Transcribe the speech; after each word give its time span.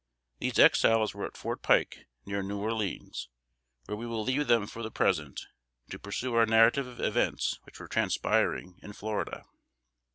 These 0.39 0.57
Exiles 0.57 1.13
were 1.13 1.27
at 1.27 1.37
Fort 1.37 1.61
Pike, 1.61 2.07
near 2.25 2.41
New 2.41 2.57
Orleans, 2.57 3.29
where 3.85 3.95
we 3.95 4.07
will 4.07 4.23
leave 4.23 4.47
them 4.47 4.65
for 4.65 4.81
the 4.81 4.89
present, 4.89 5.45
to 5.91 5.99
pursue 5.99 6.33
our 6.33 6.47
narrative 6.47 6.87
of 6.87 6.99
events 6.99 7.59
which 7.67 7.79
were 7.79 7.87
transpiring 7.87 8.79
in 8.81 8.93
Florida. 8.93 9.45